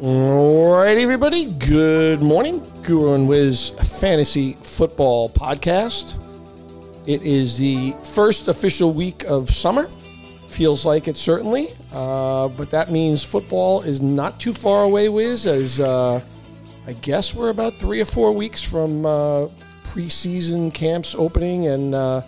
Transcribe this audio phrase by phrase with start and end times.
[0.00, 1.46] All right, everybody.
[1.54, 2.62] Good morning.
[2.84, 6.14] Guru and Wiz Fantasy Football Podcast.
[7.08, 9.88] It is the first official week of summer.
[10.46, 15.08] Feels like it certainly, uh, but that means football is not too far away.
[15.08, 16.20] Wiz, as uh,
[16.86, 19.48] I guess we're about three or four weeks from uh,
[19.86, 22.22] preseason camps opening, and uh,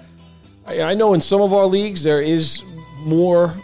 [0.66, 2.64] I, I know in some of our leagues there is
[3.04, 3.54] more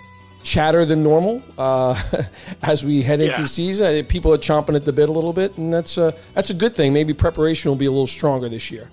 [0.46, 2.00] chatter than normal uh,
[2.62, 3.42] as we head into Yeah.
[3.42, 4.04] the season.
[4.06, 6.74] People are chomping at the bit a little bit, and that's a that's a good
[6.74, 6.92] thing.
[6.92, 8.88] Maybe preparation will be a little stronger this year.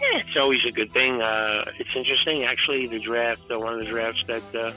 [0.00, 1.20] Yeah, it's always a good thing.
[1.20, 2.86] Uh, it's interesting, actually.
[2.86, 4.72] The draft, uh, one of the drafts that uh,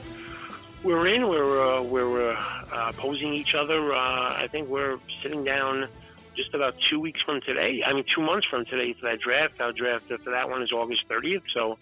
[0.82, 2.40] we're in, we're uh, we're uh,
[2.72, 3.92] uh, opposing each other.
[3.94, 5.88] Uh, I think we're sitting down
[6.36, 7.82] just about two weeks from today.
[7.86, 9.60] I mean, two months from today for that draft.
[9.60, 11.42] Our draft for that one is August 30th.
[11.54, 11.78] So,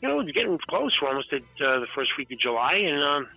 [0.00, 0.96] you know, it's getting close.
[1.00, 3.28] We're almost at uh, the first week of July, and um,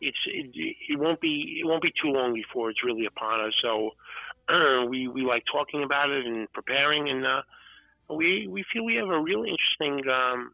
[0.00, 3.54] it's it, it won't be it won't be too long before it's really upon us.
[3.62, 3.90] So.
[4.48, 7.42] Uh, we we like talking about it and preparing, and uh,
[8.10, 10.52] we we feel we have a really interesting um,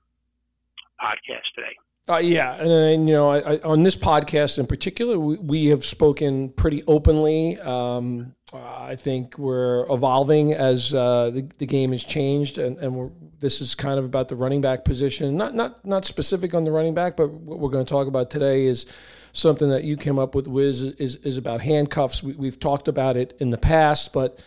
[1.01, 1.75] podcast today.
[2.09, 5.67] Uh, yeah, and, and you know, I, I, on this podcast in particular, we, we
[5.67, 7.61] have spoken pretty openly.
[7.61, 13.13] Um, uh, I think we're evolving as uh, the, the game has changed, and, and
[13.41, 15.37] this is kind of about the running back position.
[15.37, 18.31] Not not not specific on the running back, but what we're going to talk about
[18.31, 18.87] today is
[19.35, 20.47] something that you came up with.
[20.47, 22.23] Wiz is is about handcuffs.
[22.23, 24.43] We, we've talked about it in the past, but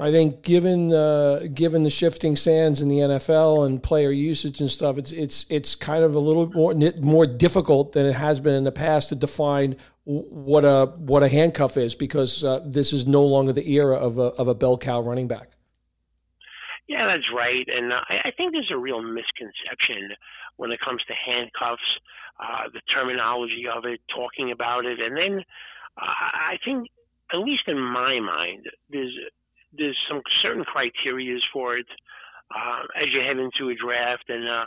[0.00, 4.70] I think given uh, given the shifting sands in the NFL and player usage and
[4.70, 8.54] stuff, it's it's it's kind of a little more more difficult than it has been
[8.54, 13.06] in the past to define what a what a handcuff is because uh, this is
[13.06, 15.50] no longer the era of a of a bell cow running back.
[16.88, 20.16] Yeah, that's right, and uh, I, I think there's a real misconception
[20.56, 21.82] when it comes to handcuffs,
[22.40, 25.44] uh, the terminology of it, talking about it, and then
[26.00, 26.88] uh, I think,
[27.32, 29.16] at least in my mind, there's
[29.76, 31.86] there's some certain criterias for it
[32.54, 34.64] uh, as you head into a draft, and uh,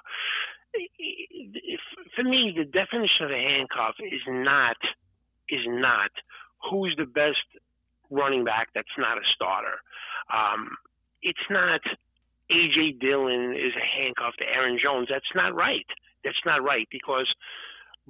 [0.74, 1.80] if,
[2.16, 4.78] for me, the definition of a handcuff is not
[5.50, 6.12] is not
[6.70, 7.44] who's the best
[8.10, 9.80] running back that's not a starter.
[10.32, 10.78] Um,
[11.22, 11.82] it's not
[12.52, 15.08] AJ Dillon is a handcuff to Aaron Jones.
[15.10, 15.86] That's not right.
[16.24, 17.28] That's not right because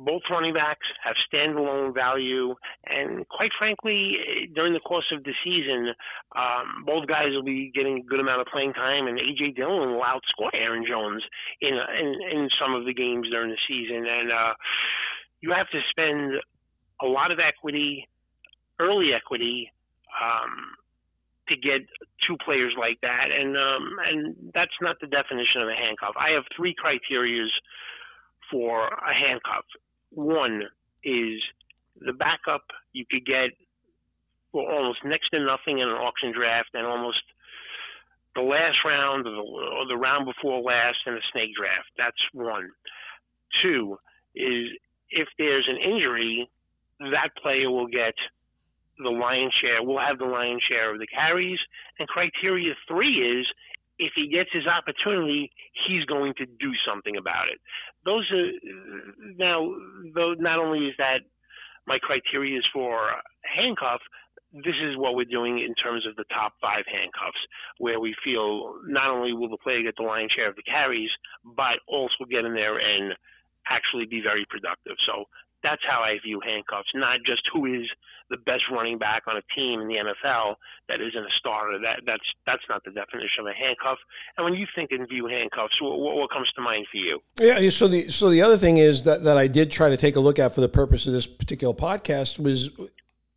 [0.05, 4.15] both running backs have standalone value, and quite frankly,
[4.53, 5.93] during the course of the season,
[6.35, 9.91] um, both guys will be getting a good amount of playing time, and AJ Dillon
[9.93, 11.23] will outscore Aaron Jones
[11.61, 14.53] in in, in some of the games during the season, and uh,
[15.41, 16.33] you have to spend
[17.01, 18.07] a lot of equity,
[18.79, 19.71] early equity.
[20.21, 20.75] Um,
[21.49, 21.81] to get
[22.27, 26.15] two players like that, and um, and that's not the definition of a handcuff.
[26.15, 27.49] I have three criterias
[28.51, 29.65] for a handcuff.
[30.11, 30.63] One
[31.03, 31.41] is
[31.99, 32.63] the backup
[32.93, 33.51] you could get
[34.51, 37.23] for almost next to nothing in an auction draft, and almost
[38.35, 41.87] the last round or the, or the round before last in a snake draft.
[41.97, 42.69] That's one.
[43.61, 43.97] Two
[44.35, 44.69] is
[45.09, 46.49] if there's an injury,
[46.99, 48.13] that player will get
[48.97, 51.59] the lion's share, will have the lion's share of the carries.
[51.99, 53.47] And criteria three is
[54.01, 55.51] if he gets his opportunity,
[55.85, 57.61] he's going to do something about it.
[58.03, 58.49] Those are
[59.37, 59.69] now,
[60.15, 61.21] though, not only is that
[61.85, 63.11] my criteria is for
[63.45, 64.01] handcuff,
[64.51, 67.39] this is what we're doing in terms of the top five handcuffs,
[67.77, 71.11] where we feel not only will the player get the lion's share of the carries,
[71.55, 73.13] but also get in there and
[73.69, 74.97] actually be very productive.
[75.05, 75.25] So
[75.63, 77.87] that's how I view handcuffs, not just who is
[78.31, 80.55] the best running back on a team in the NFL
[80.87, 81.77] that isn't a starter.
[81.79, 83.99] That that's that's not the definition of a handcuff.
[84.37, 87.19] And when you think and view handcuffs, what, what comes to mind for you?
[87.39, 87.69] Yeah.
[87.69, 90.19] So the so the other thing is that that I did try to take a
[90.19, 92.71] look at for the purpose of this particular podcast was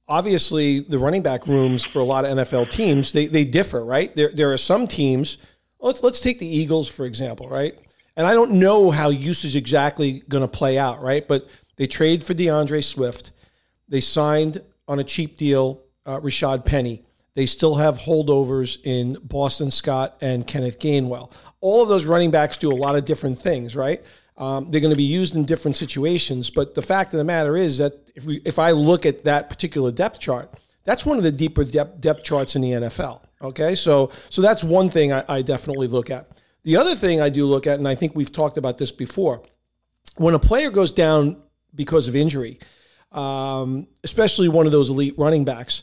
[0.08, 4.14] obviously the running back rooms for a lot of NFL teams they they differ, right?
[4.14, 5.38] There there are some teams.
[5.80, 7.76] Let's let's take the Eagles for example, right?
[8.16, 11.26] And I don't know how usage exactly going to play out, right?
[11.26, 13.32] But they trade for DeAndre Swift.
[13.88, 17.04] They signed on a cheap deal uh, Rashaad Penny.
[17.34, 21.32] They still have holdovers in Boston Scott and Kenneth Gainwell.
[21.60, 24.04] All of those running backs do a lot of different things, right?
[24.36, 26.50] Um, they're going to be used in different situations.
[26.50, 29.48] But the fact of the matter is that if we, if I look at that
[29.48, 30.52] particular depth chart,
[30.84, 33.20] that's one of the deeper depth, depth charts in the NFL.
[33.42, 36.28] Okay, so so that's one thing I, I definitely look at.
[36.62, 39.42] The other thing I do look at, and I think we've talked about this before,
[40.16, 41.42] when a player goes down
[41.74, 42.58] because of injury,
[43.12, 45.82] um, especially one of those elite running backs,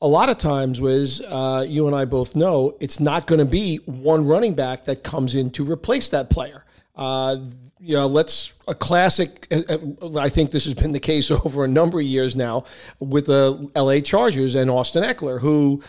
[0.00, 3.44] a lot of times, Wiz, uh, you and I both know it's not going to
[3.44, 6.64] be one running back that comes in to replace that player.
[6.94, 7.38] Uh,
[7.80, 9.46] you know, let's a classic.
[9.50, 12.64] Uh, uh, I think this has been the case over a number of years now
[13.00, 14.00] with the L.A.
[14.00, 15.82] Chargers and Austin Ekeler, who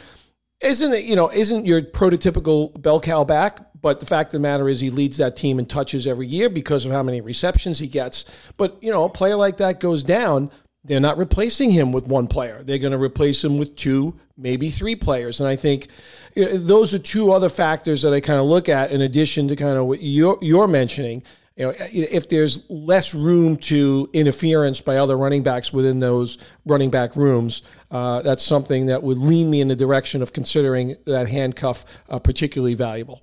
[0.61, 4.67] isn't you know isn't your prototypical bell cow back, but the fact of the matter
[4.67, 7.87] is he leads that team in touches every year because of how many receptions he
[7.87, 8.25] gets.
[8.57, 10.51] But you know, a player like that goes down.
[10.83, 12.61] They're not replacing him with one player.
[12.63, 15.41] They're going to replace him with two, maybe three players.
[15.41, 15.87] And I think
[16.35, 19.77] those are two other factors that I kind of look at in addition to kind
[19.77, 21.23] of what you're, you're mentioning
[21.59, 26.89] you know, if there's less room to interference by other running backs within those running
[26.89, 31.27] back rooms, uh, that's something that would lean me in the direction of considering that
[31.27, 33.21] handcuff uh, particularly valuable.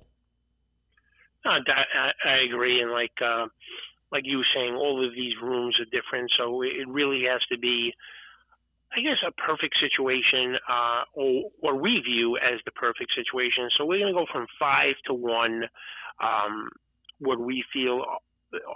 [1.47, 3.47] I, I agree, and like uh,
[4.11, 7.57] like you were saying, all of these rooms are different, so it really has to
[7.57, 7.93] be,
[8.95, 13.69] I guess, a perfect situation, uh, or what we view as the perfect situation.
[13.77, 15.63] So we're going to go from five to one.
[16.21, 16.69] Um,
[17.19, 18.03] what we feel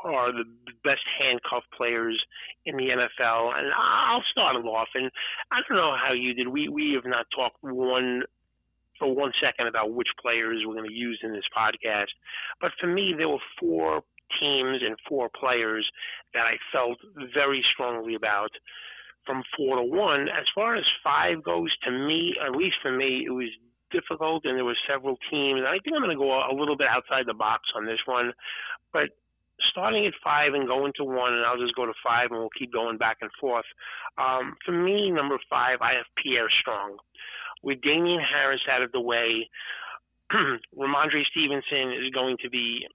[0.04, 0.44] are the
[0.84, 2.22] best handcuff players
[2.66, 3.58] in the NFL.
[3.58, 4.90] And I'll start it off.
[4.96, 5.10] And
[5.52, 6.48] I don't know how you did.
[6.48, 8.24] We we have not talked one
[9.02, 12.14] for one second about which players we're going to use in this podcast.
[12.62, 14.04] But for me, there were four
[14.40, 15.90] teams and four players
[16.34, 16.98] that I felt
[17.34, 18.52] very strongly about
[19.26, 20.30] from four to one.
[20.30, 23.50] As far as five goes, to me, at least for me, it was
[23.92, 25.62] difficult, and there were several teams.
[25.68, 28.32] I think I'm going to go a little bit outside the box on this one,
[28.94, 29.10] but
[29.70, 32.58] starting at five and going to one, and I'll just go to five, and we'll
[32.58, 33.66] keep going back and forth.
[34.18, 36.98] Um, for me, number five, I have Pierre Strong.
[37.62, 39.50] With Damien Harris out of the way,
[40.78, 42.88] Rhamondre Stevenson is going to be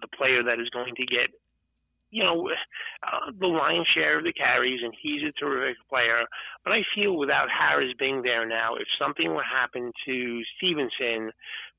[0.00, 1.28] the player that is going to get,
[2.10, 2.48] you know,
[3.02, 6.24] uh, the lion's share of the carries, and he's a terrific player.
[6.64, 11.32] But I feel without Harris being there now, if something would happen to Stevenson,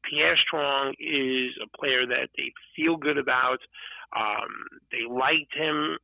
[0.09, 3.59] Pierre Strong is a player that they feel good about.
[4.15, 4.49] Um,
[4.91, 5.97] they liked him.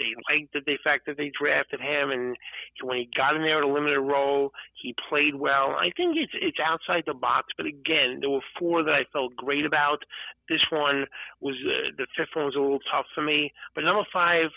[0.00, 2.36] They liked the fact that they drafted him, and
[2.82, 4.50] when he got in there at a limited role,
[4.82, 5.76] he played well.
[5.78, 9.36] I think it's it's outside the box, but again, there were four that I felt
[9.36, 9.98] great about.
[10.48, 11.04] This one
[11.40, 14.48] was uh, the fifth one was a little tough for me, but number five,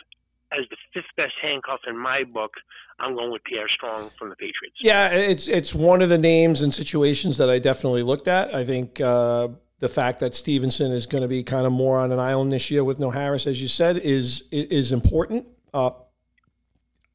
[0.53, 2.51] as the fifth best handcuff in my book,
[2.99, 4.77] I'm going with Pierre Strong from the Patriots.
[4.79, 8.53] Yeah, it's it's one of the names and situations that I definitely looked at.
[8.55, 9.49] I think uh,
[9.83, 12.71] the fact that Stevenson is going to be kind of more on an island this
[12.71, 15.45] year with no Harris, as you said, is is important.
[15.73, 15.91] Uh,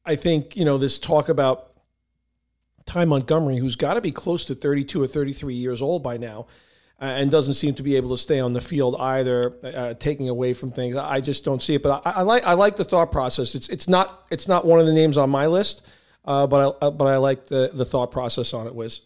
[0.05, 1.71] I think you know this talk about
[2.85, 6.45] Ty Montgomery, who's got to be close to 32 or 33 years old by now
[7.01, 10.29] uh, and doesn't seem to be able to stay on the field either, uh, taking
[10.29, 10.95] away from things.
[10.95, 11.81] I just don't see it.
[11.81, 13.55] But I, I, like I like the thought process.
[13.55, 15.87] It's it's not it's not one of the names on my list,
[16.23, 18.75] uh, but I but I like the the thought process on it.
[18.75, 19.01] Wiz.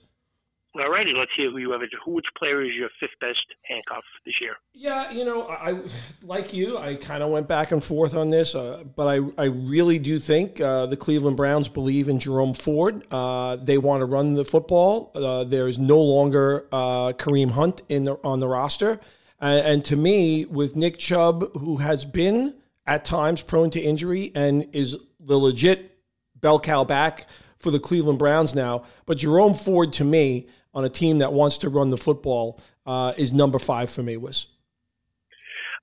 [0.76, 1.82] All righty, let's hear who you have.
[2.04, 4.56] Who, Which player is your fifth best handcuff this year?
[4.74, 5.80] Yeah, you know, I
[6.24, 6.80] like you.
[6.80, 10.18] I kind of went back and forth on this, uh, but I, I really do
[10.18, 13.06] think uh, the Cleveland Browns believe in Jerome Ford.
[13.12, 15.12] Uh, they want to run the football.
[15.14, 19.00] Uh, there is no longer uh, Kareem Hunt in the, on the roster,
[19.40, 22.56] and, and to me, with Nick Chubb, who has been
[22.88, 26.00] at times prone to injury and is the legit
[26.36, 27.30] bell cow back
[27.60, 31.60] for the Cleveland Browns now, but Jerome Ford to me on a team that wants
[31.60, 34.18] to run the football uh, is number five for me.
[34.18, 34.48] Was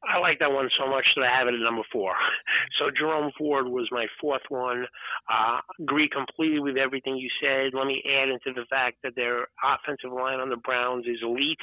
[0.02, 2.14] I like that one so much that I have it at number four.
[2.78, 4.86] So Jerome Ford was my fourth one.
[5.28, 7.74] Uh, agree completely with everything you said.
[7.74, 11.60] Let me add into the fact that their offensive line on the Browns is elite.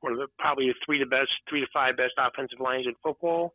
[0.00, 2.94] One of the probably the three to best, three to five best offensive lines in
[3.00, 3.54] football.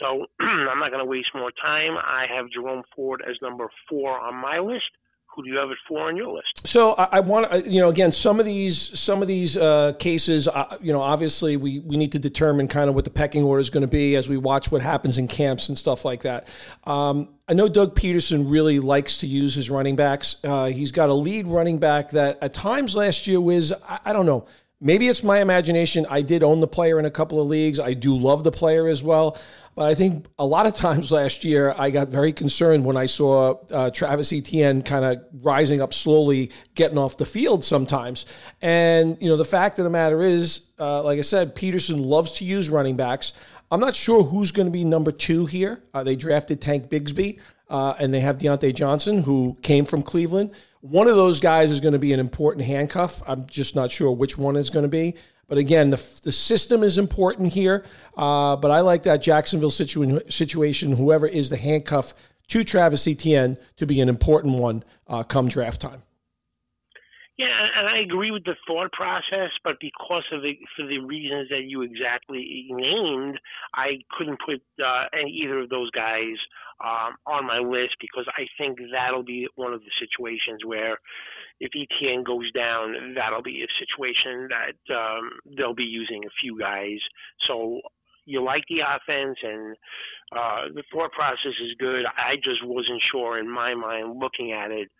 [0.00, 1.96] So I'm not going to waste more time.
[1.96, 4.90] I have Jerome Ford as number four on my list
[5.34, 6.66] who do you have it for on your list?
[6.66, 10.48] So I, I want you know, again, some of these, some of these uh, cases,
[10.48, 13.60] uh, you know, obviously we we need to determine kind of what the pecking order
[13.60, 16.48] is going to be as we watch what happens in camps and stuff like that.
[16.84, 20.36] Um, I know Doug Pederson really likes to use his running backs.
[20.44, 24.12] Uh, he's got a lead running back that at times last year was, I, I
[24.12, 24.46] don't know.
[24.80, 26.06] Maybe it's my imagination.
[26.08, 27.80] I did own the player in a couple of leagues.
[27.80, 29.36] I do love the player as well.
[29.74, 33.06] But I think a lot of times last year, I got very concerned when I
[33.06, 38.26] saw uh, Travis Etienne kind of rising up slowly, getting off the field sometimes.
[38.62, 42.32] And, you know, the fact of the matter is, uh, like I said, Pederson loves
[42.38, 43.32] to use running backs.
[43.70, 45.82] I'm not sure who's going to be number two here.
[45.92, 50.50] Uh, they drafted Tank Bigsby, uh, and they have Diontae Johnson, who came from Cleveland.
[50.80, 53.22] One of those guys is going to be an important handcuff.
[53.26, 55.16] I'm just not sure which one is going to be.
[55.48, 57.84] But again, the, the system is important here.
[58.16, 62.14] Uh, but I like that Jacksonville situ- situation, whoever is the handcuff
[62.48, 66.02] to Travis Etienne, to be an important one uh, come draft time.
[67.38, 71.48] Yeah, and I agree with the thought process, but because of the for the reasons
[71.50, 73.38] that you exactly named,
[73.74, 76.34] I couldn't put uh, any, either of those guys
[76.84, 80.98] um, on my list because I think that'll be one of the situations where
[81.60, 86.58] if Etienne goes down, that'll be a situation that um, they'll be using a few
[86.58, 86.98] guys.
[87.46, 87.80] So
[88.26, 89.76] you like the offense and
[90.36, 92.04] uh, the thought process is good.
[92.04, 94.90] I just wasn't sure in my mind looking at it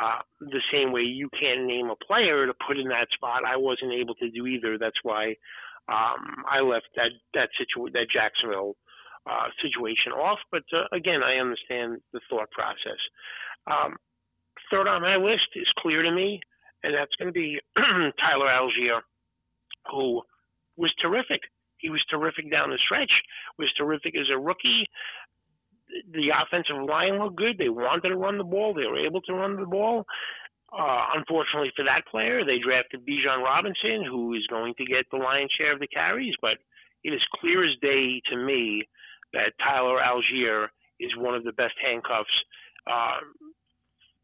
[0.00, 3.42] uh, the same way you can't name a player to put in that spot.
[3.46, 4.78] I wasn't able to do either.
[4.78, 5.34] That's why
[5.88, 8.76] um, I left that that situ- that Jacksonville
[9.26, 10.38] uh, situation off.
[10.50, 13.00] But uh, again, I understand the thought process.
[13.66, 13.96] Um,
[14.70, 16.40] third on my list is clear to me,
[16.82, 19.00] and that's going to be Tyler Allgeier,
[19.90, 20.22] who
[20.76, 21.40] was terrific.
[21.78, 23.12] He was terrific down the stretch.
[23.58, 24.88] Was terrific as a rookie
[26.12, 27.58] the offensive line looked good.
[27.58, 28.74] They wanted to run the ball.
[28.74, 30.04] They were able to run the ball.
[30.72, 35.16] Uh, unfortunately for that player, they drafted Bijan Robinson, who is going to get the
[35.16, 36.34] lion's share of the carries.
[36.42, 36.58] But
[37.04, 38.82] it is clear as day to me
[39.32, 42.28] that Tyler Allgeier is one of the best handcuffs
[42.86, 43.20] uh,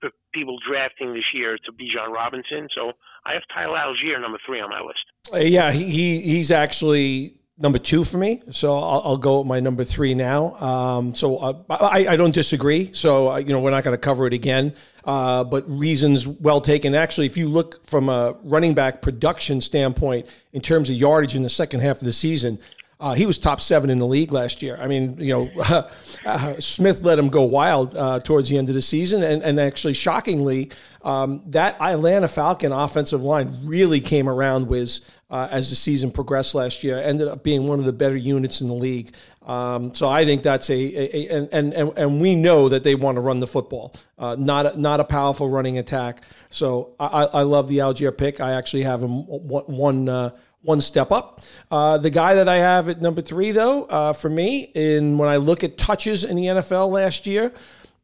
[0.00, 2.69] for people drafting this year to Bijan Robinson.
[2.75, 2.92] So
[3.25, 5.04] I have Tyler Allgeier number three on my list.
[5.33, 8.42] Uh, yeah, he he's actually number two for me.
[8.50, 10.54] So I'll, I'll go my number three now.
[10.56, 12.90] Um, so uh, I, I, don't disagree.
[12.92, 16.61] So uh, you know we're not going to cover it again, uh, but reasons well
[16.61, 16.94] taken.
[16.94, 21.42] Actually, if you look from a running back production standpoint in terms of yardage in
[21.42, 22.59] the second half of the season.
[23.00, 24.78] Uh, he was top seven in the league last year.
[24.80, 25.88] I mean, you know,
[26.25, 29.59] uh, Smith let him go wild uh, towards the end of the season, and, and
[29.59, 30.71] actually, shockingly,
[31.02, 35.00] um, that Atlanta Falcon offensive line really came around with
[35.32, 36.98] uh, as the season progressed last year.
[36.98, 39.12] Ended up being one of the better units in the league.
[39.46, 42.94] Um, so I think that's a, a, a, and, and and we know that they
[42.94, 46.22] want to run the football, uh, not a, not a powerful running attack.
[46.50, 48.40] So I, I love the Allgeier pick.
[48.40, 51.42] I actually have him one one, uh, one step up.
[51.70, 55.28] Uh, the guy that I have at number three, though, uh, for me, in when
[55.28, 57.52] I look at touches in the NFL last year,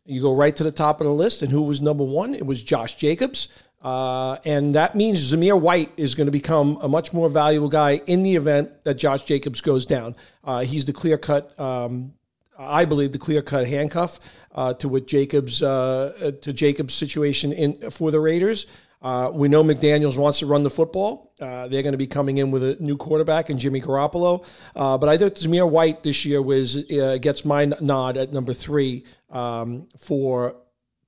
[0.06, 2.34] you go right to the top of the list, and who was number one?
[2.34, 3.48] It was Josh Jacobs.
[3.82, 8.00] Uh, and that means Zamir White is going to become a much more valuable guy
[8.06, 10.16] in the event that Josh Jacobs goes down.
[10.42, 12.14] Uh, he's the clear cut, um,
[12.58, 14.18] I believe, the clear cut handcuff
[14.52, 18.66] uh, to what Jacobs uh, to Jacobs' situation in for the Raiders.
[19.00, 21.32] Uh, we know McDaniels wants to run the football.
[21.38, 24.44] They're going to be coming in with a new quarterback and Jimmy Garoppolo.
[24.74, 26.74] but I think Zamir White this year was
[27.20, 30.56] gets my nod at number three um, for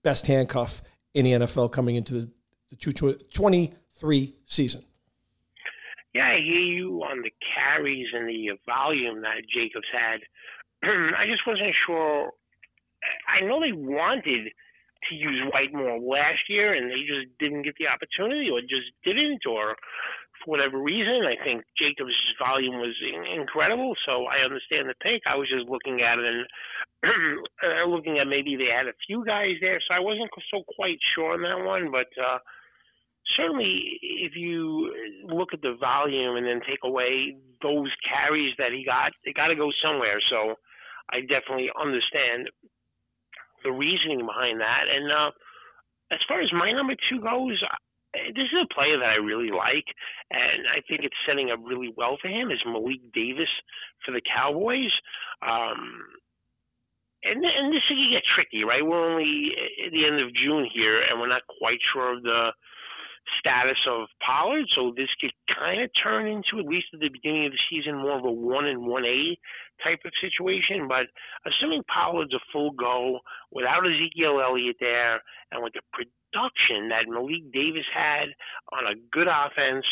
[0.05, 0.83] best handcuff
[1.15, 2.31] in the NFL coming into the
[2.71, 4.83] the 2023 season.
[6.15, 10.21] Yeah, I hear you on the carries and the volume that Jacobs had.
[10.83, 12.33] I just wasn't sure.
[13.29, 14.51] I know they wanted
[15.09, 18.91] to use White more last year, and they just didn't get the opportunity, or just
[19.05, 19.77] didn't, or
[20.43, 21.23] for whatever reason.
[21.25, 22.97] I think Jacobs' volume was
[23.35, 25.23] incredible, so I understand the pick.
[25.27, 26.43] I was just looking at it and
[27.63, 30.99] uh, looking at maybe they had a few guys there, so I wasn't so quite
[31.15, 32.11] sure on that one, but.
[32.19, 32.39] uh
[33.37, 34.93] certainly if you
[35.25, 39.49] look at the volume and then take away those carries that he got, they got
[39.49, 40.21] to go somewhere.
[40.31, 40.55] So
[41.11, 42.51] I definitely understand
[43.65, 44.85] the reasoning behind that.
[44.89, 45.31] And uh,
[46.13, 47.61] as far as my number two goes,
[48.35, 49.87] this is a player that I really like,
[50.31, 52.51] and I think it's setting up really well for him.
[52.51, 53.51] Is Malik Davis
[54.05, 54.91] for the Cowboys?
[55.43, 56.03] Um,
[57.23, 58.85] and and this could get tricky, right?
[58.85, 59.53] We're only
[59.87, 62.51] at the end of June here, and we're not quite sure of the
[63.39, 64.67] status of Pollard.
[64.75, 67.99] So this could kind of turn into, at least at the beginning of the season,
[67.99, 69.39] more of a one and one A
[69.83, 70.89] type of situation.
[70.89, 71.07] But
[71.47, 73.21] assuming Pollard's a full go
[73.53, 75.23] without Ezekiel Elliott there
[75.53, 78.29] and with the production that Malik Davis had
[78.73, 79.87] on a good offense,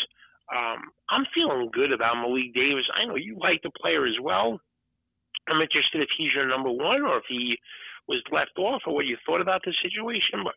[0.49, 2.85] um, I'm feeling good about Malik Davis.
[2.95, 4.59] I know you like the player as well.
[5.47, 7.57] I'm interested if he's your number one or if he
[8.07, 10.41] was left off or what you thought about the situation.
[10.43, 10.55] But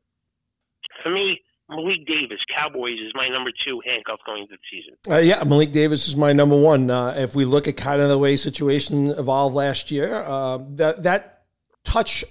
[1.02, 1.40] for me,
[1.74, 4.96] Malik Davis, Cowboys, is my number two handcuff going into the season.
[5.08, 6.90] Uh, yeah, Malik Davis is my number one.
[6.90, 11.02] Uh, if we look at kind of the way situation evolved last year, uh, that
[11.02, 11.44] that
[11.84, 12.24] touch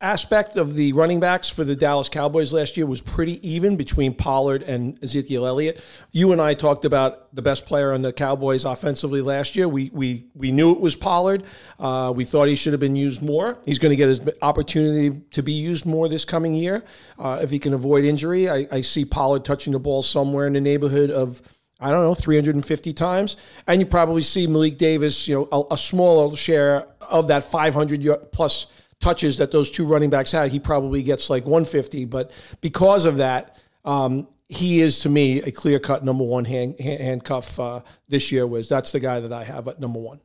[0.00, 4.12] aspect of the running backs for the Dallas Cowboys last year was pretty even between
[4.12, 5.82] Pollard and Ezekiel Elliott.
[6.12, 9.66] You and I talked about the best player on the Cowboys offensively last year.
[9.68, 11.44] We we we knew it was Pollard.
[11.78, 13.58] Uh, we thought he should have been used more.
[13.64, 16.84] He's going to get his opportunity to be used more this coming year
[17.18, 18.50] uh, if he can avoid injury.
[18.50, 21.42] I, I see Pollard touching the ball somewhere in the neighborhood of.
[21.78, 23.36] I don't know, 350 times.
[23.66, 28.68] And you probably see Malik Davis, you know, a, a share of that 500 plus
[29.00, 32.04] touches that those two running backs had, he probably gets like 150.
[32.06, 36.78] But because of that, um, he is to me a clear cut number one hand,
[36.80, 38.46] hand, handcuff uh, this year.
[38.46, 40.20] Was that's the guy that I have at number one.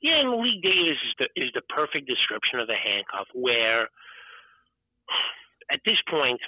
[0.00, 3.26] Yeah, and Malik Davis is the is the perfect description of the handcuff.
[3.34, 3.82] Where
[5.72, 6.40] at this point,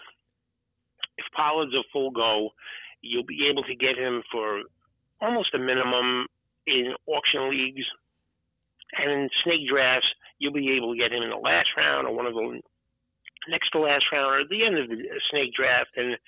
[1.19, 2.51] if Pollard's a full go,
[3.03, 4.63] you'll be able to get him for
[5.21, 6.27] almost a minimum
[6.67, 7.85] in auction leagues
[8.99, 10.09] and in snake drafts.
[10.43, 12.59] You'll be able to get him in the last round or one of the
[13.47, 14.99] next to last round or at the end of the
[15.31, 15.95] snake draft.
[15.95, 16.19] And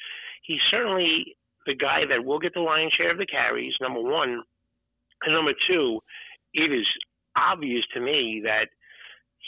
[0.47, 1.35] he's certainly
[1.67, 4.39] the guy that will get the lion's share of the carries, number one.
[5.27, 5.99] And number two,
[6.55, 6.87] it is
[7.35, 8.71] obvious to me that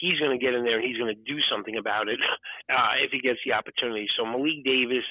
[0.01, 2.19] he's going to get in there and he's going to do something about it
[2.75, 4.09] uh, if he gets the opportunity.
[4.19, 5.07] So Malik Davis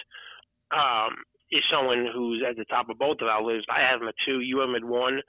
[0.75, 1.15] um,
[1.51, 3.67] is someone who's at the top of both of our lists.
[3.69, 5.21] I have him at two, you have him at one,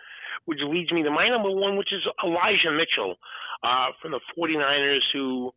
[0.44, 3.16] which leads me to my number one, which is Elijah Mitchell
[3.62, 5.52] uh, from the 49ers, who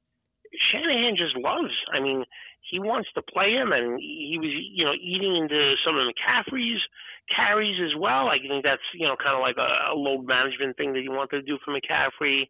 [0.72, 1.74] Shanahan just loves.
[1.94, 2.26] I mean,
[2.70, 6.82] he wants to play him, and he was, you know, eating into some of McCaffrey's
[7.34, 8.28] carries as well.
[8.28, 11.10] I think that's, you know, kind of like a, a load management thing that he
[11.10, 12.50] wanted to do for McCaffrey.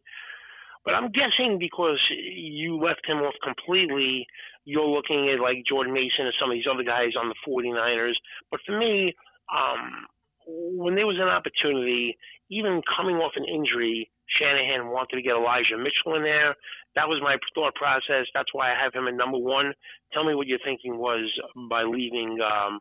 [0.84, 4.26] But I'm guessing because you left him off completely,
[4.64, 8.16] you're looking at like Jordan Mason and some of these other guys on the 49ers.
[8.50, 9.14] But for me,
[9.54, 10.06] um,
[10.46, 12.16] when there was an opportunity,
[12.50, 16.54] even coming off an injury, Shanahan wanted to get Elijah Mitchell in there.
[16.94, 18.26] That was my thought process.
[18.34, 19.72] That's why I have him at number one.
[20.12, 21.30] Tell me what your thinking was
[21.68, 22.80] by leaving um,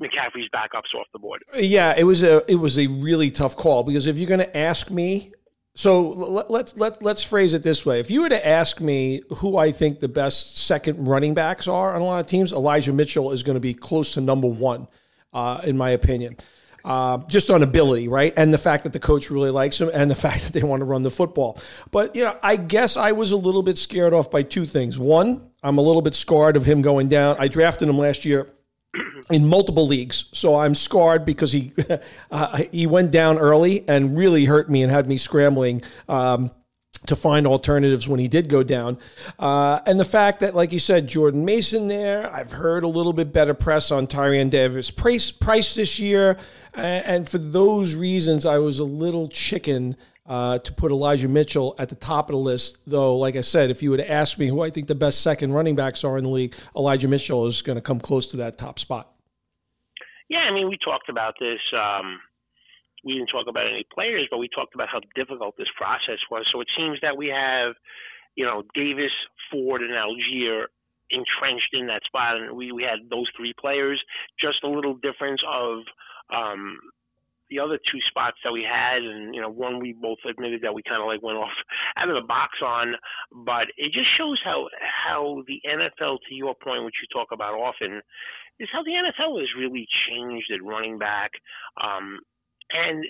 [0.00, 1.42] McCaffrey's backups off the board.
[1.54, 4.56] Yeah, it was a it was a really tough call because if you're going to
[4.56, 5.32] ask me,
[5.74, 9.22] so let, let's let let's phrase it this way: if you were to ask me
[9.36, 12.92] who I think the best second running backs are on a lot of teams, Elijah
[12.92, 14.86] Mitchell is going to be close to number one,
[15.32, 16.36] uh, in my opinion.
[16.84, 18.34] Uh, just on ability, right?
[18.36, 20.80] And the fact that the coach really likes him and the fact that they want
[20.80, 21.58] to run the football.
[21.92, 24.98] But, you know, I guess I was a little bit scared off by two things.
[24.98, 27.36] One, I'm a little bit scarred of him going down.
[27.38, 28.48] I drafted him last year
[29.30, 30.26] in multiple leagues.
[30.32, 31.72] So I'm scarred because he
[32.30, 35.82] uh, he went down early and really hurt me and had me scrambling.
[36.08, 36.50] Um,
[37.06, 38.96] to find alternatives when he did go down.
[39.38, 43.12] Uh, and the fact that, like you said, Jordan Mason there, I've heard a little
[43.12, 46.36] bit better press on Tyrion Davis Price, Price this year.
[46.74, 49.96] And for those reasons, I was a little chicken
[50.26, 52.78] uh, to put Elijah Mitchell at the top of the list.
[52.88, 55.52] Though, like I said, if you would ask me who I think the best second
[55.52, 58.58] running backs are in the league, Elijah Mitchell is going to come close to that
[58.58, 59.11] top spot.
[60.32, 61.60] Yeah, I mean, we talked about this.
[61.76, 62.16] Um,
[63.04, 66.48] we didn't talk about any players, but we talked about how difficult this process was.
[66.50, 67.74] So it seems that we have,
[68.34, 69.12] you know, Davis,
[69.50, 70.72] Ford, and Allgeier
[71.10, 74.00] entrenched in that spot, and we, we had those three players.
[74.40, 75.80] Just a little difference of
[76.34, 76.78] um,
[77.52, 80.72] the other two spots that we had, and you know, one we both admitted that
[80.72, 81.52] we kind of like went off
[81.96, 82.94] out of the box on,
[83.44, 87.54] but it just shows how how the NFL, to your point, which you talk about
[87.54, 88.00] often,
[88.58, 91.30] is how the NFL has really changed at running back,
[91.82, 92.20] um,
[92.70, 93.04] and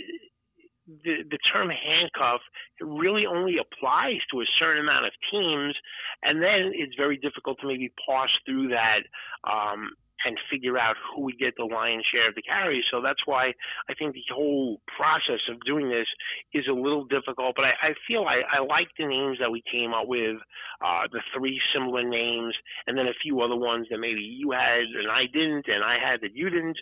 [1.04, 2.40] the the term handcuff
[2.80, 5.74] really only applies to a certain amount of teams,
[6.22, 9.06] and then it's very difficult to maybe parse through that
[9.44, 9.90] um,
[10.24, 12.84] and figure out who would get the lion's share of the carries.
[12.90, 13.52] So that's why
[13.88, 16.06] I think the whole process of doing this
[16.52, 17.56] is a little difficult.
[17.56, 20.36] But I, I feel I, I like the names that we came up with,
[20.84, 22.54] uh, the three similar names,
[22.86, 25.98] and then a few other ones that maybe you had and I didn't, and I
[25.98, 26.78] had that you didn't.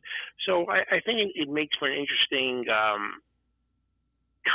[0.47, 2.67] So I, I think it, it makes for an interesting.
[2.71, 3.21] Um,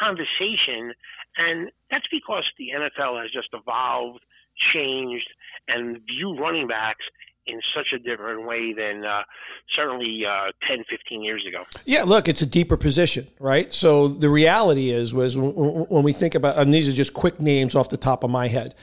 [0.02, 0.92] conversation
[1.38, 4.26] and that's because the NFL has just evolved
[4.74, 5.28] changed
[5.68, 7.06] and view running backs
[7.48, 9.24] in such a different way than uh,
[9.76, 11.64] certainly uh, 10, 15 years ago.
[11.86, 13.74] Yeah, look, it's a deeper position, right?
[13.74, 17.76] So the reality is, was when we think about, and these are just quick names
[17.76, 18.76] off the top of my head.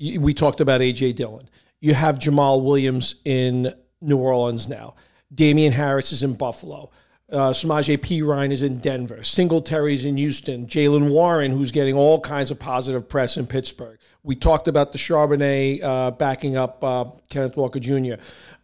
[0.00, 1.48] We talked about AJ Dillon.
[1.80, 4.94] You have Jamaal Williams in New Orleans now.
[5.32, 6.90] Damien Harris is in Buffalo.
[7.30, 9.22] Uh, Samaje Perine is in Denver.
[9.22, 10.66] Singletary's in Houston.
[10.66, 13.98] Jaylen Warren, who's getting all kinds of positive press in Pittsburgh.
[14.22, 18.14] We talked about the Charbonnet uh, backing up uh, Kenneth Walker Jr.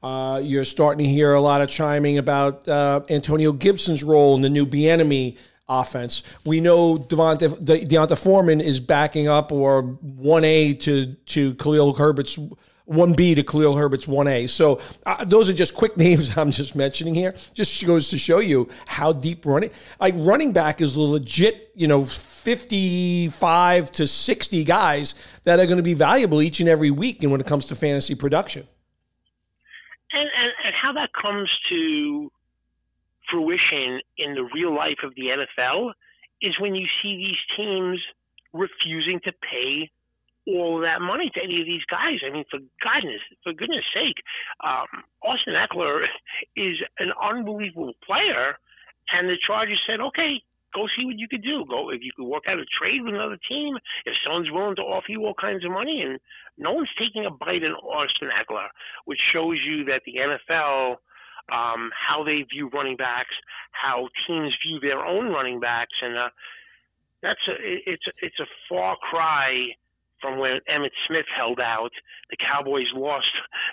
[0.03, 4.41] Uh, you're starting to hear a lot of chiming about uh, Antonio Gibson's role in
[4.41, 5.37] the new Bieniemy
[5.69, 6.23] offense.
[6.47, 12.39] We know Devonta, De- D'Onta Foreman is backing up or 1A to, to Khalil Herbert's
[12.89, 14.49] 1B to Khalil Herbert's 1A.
[14.49, 17.35] So uh, those are just quick names I'm just mentioning here.
[17.55, 19.71] Just goes to show you how deep running,
[20.01, 25.83] like running back is legit, you know, 55 to 60 guys that are going to
[25.83, 28.67] be valuable each and every week and when it comes to fantasy production.
[30.13, 32.31] And, and, and how that comes to
[33.31, 35.93] fruition in the real life of the NFL
[36.43, 37.99] is when you see these teams
[38.53, 39.91] refusing to pay
[40.47, 42.21] all that money to any of these guys.
[42.27, 44.21] I mean, for goodness, for goodness sake,
[44.63, 46.05] um, Austin Ekeler
[46.57, 48.59] is an unbelievable player,
[49.13, 50.43] and the Chargers said, okay,
[50.75, 51.65] go see what you could do.
[51.69, 53.77] Go if you could work out a trade with another team.
[54.05, 56.19] If someone's willing to offer you all kinds of money, and
[56.59, 58.69] no one's taking a bite in Austin Ekeler,
[59.05, 60.97] which shows you that the NFL.
[61.53, 63.35] Um, how they view running backs,
[63.71, 66.31] how teams view their own running backs, and uh,
[67.21, 69.75] that's a it's it's a far cry
[70.25, 71.93] from when Emmitt Smith held out.
[72.31, 73.29] The Cowboys lost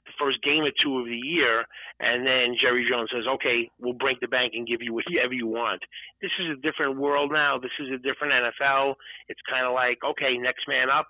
[0.05, 1.63] the first game or two of the year,
[2.01, 5.47] and then Jerry Jones says, "Okay, we'll break the bank and give you whatever you
[5.47, 5.81] want."
[6.21, 7.57] This is a different world now.
[7.57, 8.95] This is a different NFL.
[9.29, 11.07] It's kind of like, okay, next man up.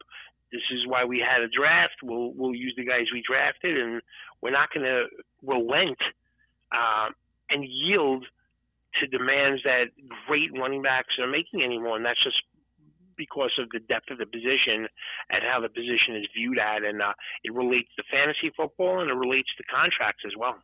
[0.51, 2.03] This is why we had a draft.
[2.03, 4.01] We'll we'll use the guys we drafted, and
[4.41, 5.07] we're not going to
[5.41, 5.97] relent
[6.71, 7.09] uh,
[7.49, 8.25] and yield
[8.99, 9.85] to demands that
[10.27, 12.43] great running backs are making anymore, and that's just
[13.21, 14.87] because of the depth of the position
[15.29, 19.11] and how the position is viewed at, and uh, it relates to fantasy football and
[19.11, 20.55] it relates to contracts as well.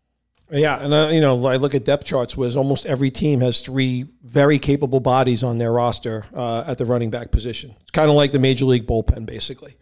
[0.50, 2.36] Yeah, and uh, you know, I look at depth charts.
[2.38, 6.86] Was almost every team has three very capable bodies on their roster uh, at the
[6.86, 7.76] running back position.
[7.82, 9.76] It's kind of like the major league bullpen, basically.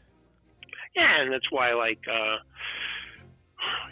[0.95, 2.38] Yeah, and that's why, like, uh,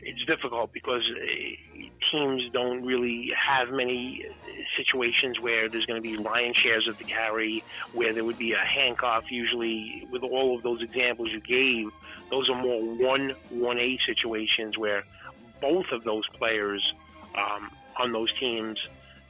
[0.02, 1.82] it's difficult because uh,
[2.12, 4.26] teams don't really have many
[4.78, 8.54] situations where there's going to be lion shares of the carry, where there would be
[8.54, 9.32] a handcuff.
[9.32, 11.92] Usually, with all of those examples you gave,
[12.30, 15.04] those are more one one A situations where
[15.62, 16.94] both of those players
[17.36, 18.80] um, on those teams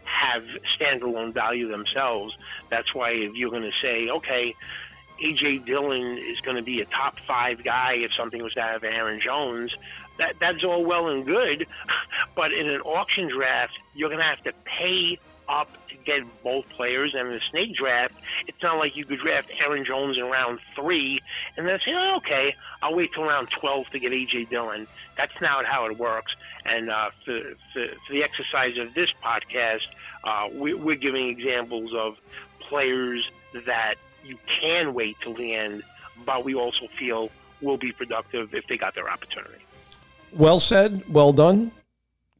[0.03, 0.43] have
[0.79, 2.35] standalone value themselves.
[2.69, 4.55] That's why if you're going to say, okay,
[5.21, 8.83] AJ Dillon is going to be a top five guy if something was to have
[8.83, 9.75] Aaron Jones,
[10.17, 11.67] that that's all well and good,
[12.35, 16.67] but in an auction draft, you're going to have to pay up to get both
[16.69, 17.13] players.
[17.13, 18.13] And in a snake draft,
[18.47, 21.19] it's not like you could draft Aaron Jones in round three
[21.57, 24.45] and then say, oh, okay, I'll wait till round 12 to get A.J.
[24.45, 24.87] Dillon.
[25.17, 26.33] That's not how it works.
[26.65, 27.41] And uh, for,
[27.73, 29.87] for, for the exercise of this podcast,
[30.23, 32.17] uh, we, we're giving examples of
[32.59, 33.29] players
[33.65, 35.83] that you can wait till the end,
[36.25, 37.29] but we also feel
[37.61, 39.62] will be productive if they got their opportunity.
[40.35, 41.03] Well said.
[41.09, 41.71] Well done.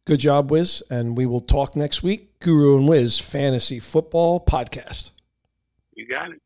[0.05, 0.83] Good job, Wiz.
[0.89, 2.39] And we will talk next week.
[2.39, 5.11] Guru and Wiz Fantasy Football Podcast.
[5.95, 6.42] You got it.